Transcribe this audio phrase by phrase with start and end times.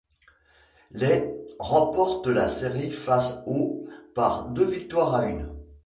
[0.89, 3.85] Les' remportent la série face aux'
[4.15, 5.47] par deux victoires à une.